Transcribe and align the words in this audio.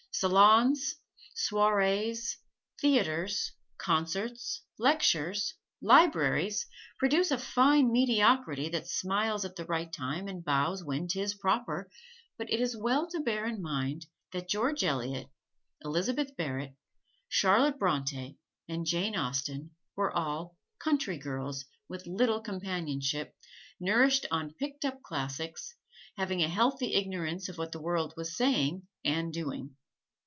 Salons, 0.13 0.97
soirees, 1.33 2.37
theaters, 2.79 3.53
concerts, 3.79 4.61
lectures, 4.77 5.55
libraries, 5.81 6.67
produce 6.99 7.31
a 7.31 7.39
fine 7.39 7.91
mediocrity 7.91 8.69
that 8.69 8.85
smiles 8.87 9.45
at 9.45 9.55
the 9.55 9.65
right 9.65 9.91
time 9.91 10.27
and 10.27 10.45
bows 10.45 10.83
when 10.83 11.07
't 11.07 11.19
is 11.21 11.33
proper, 11.33 11.89
but 12.37 12.51
it 12.53 12.59
is 12.59 12.77
well 12.77 13.09
to 13.09 13.21
bear 13.21 13.47
in 13.47 13.61
mind 13.63 14.05
that 14.31 14.47
George 14.49 14.83
Eliot, 14.83 15.27
Elizabeth 15.83 16.35
Barrett, 16.37 16.75
Charlotte 17.27 17.79
Bronte 17.79 18.37
and 18.67 18.85
Jane 18.85 19.15
Austen 19.15 19.71
were 19.95 20.15
all 20.15 20.55
country 20.77 21.17
girls, 21.17 21.65
with 21.87 22.05
little 22.05 22.41
companionship, 22.41 23.35
nourished 23.79 24.27
on 24.29 24.53
picked 24.53 24.85
up 24.85 25.01
classics, 25.01 25.73
having 26.15 26.43
a 26.43 26.47
healthy 26.49 26.93
ignorance 26.93 27.49
of 27.49 27.57
what 27.57 27.71
the 27.71 27.81
world 27.81 28.13
was 28.17 28.35
saying 28.37 28.85
and 29.03 29.33
doing. 29.33 29.75